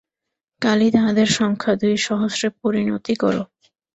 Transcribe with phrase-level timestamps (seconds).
[0.61, 3.35] কালই তাহাদের সংখ্যা দুই সহস্রে পরিণতি কর।